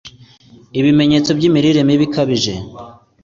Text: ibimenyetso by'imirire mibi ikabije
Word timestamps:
ibimenyetso 0.79 1.29
by'imirire 1.37 1.81
mibi 1.87 2.03
ikabije 2.09 2.53